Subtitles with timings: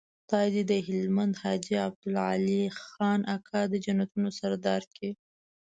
[0.25, 5.11] خدای دې د هلمند حاجي عبدالعلي خان اکا د جنتونو سردار کړي.